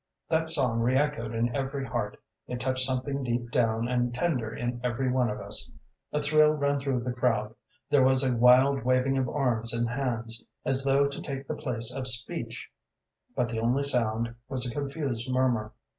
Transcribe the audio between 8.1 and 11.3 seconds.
a wild waving of arms and hands, as though to